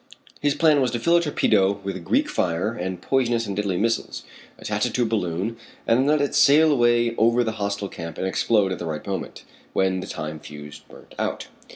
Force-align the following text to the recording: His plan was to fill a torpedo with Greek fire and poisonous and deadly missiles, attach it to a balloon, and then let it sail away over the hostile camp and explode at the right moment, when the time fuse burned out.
His 0.39 0.55
plan 0.55 0.81
was 0.81 0.89
to 0.93 0.99
fill 0.99 1.17
a 1.17 1.21
torpedo 1.21 1.73
with 1.83 2.03
Greek 2.03 2.27
fire 2.27 2.73
and 2.73 2.99
poisonous 3.03 3.45
and 3.45 3.55
deadly 3.55 3.77
missiles, 3.77 4.23
attach 4.57 4.83
it 4.87 4.95
to 4.95 5.03
a 5.03 5.05
balloon, 5.05 5.57
and 5.85 5.99
then 5.99 6.07
let 6.07 6.21
it 6.23 6.33
sail 6.33 6.71
away 6.71 7.15
over 7.17 7.43
the 7.43 7.51
hostile 7.61 7.87
camp 7.87 8.17
and 8.17 8.25
explode 8.25 8.71
at 8.71 8.79
the 8.79 8.87
right 8.87 9.05
moment, 9.05 9.43
when 9.73 9.99
the 9.99 10.07
time 10.07 10.39
fuse 10.39 10.79
burned 10.79 11.13
out. 11.19 11.49